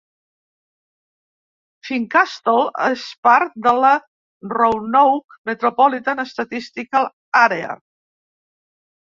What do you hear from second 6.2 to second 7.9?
Statistical Area.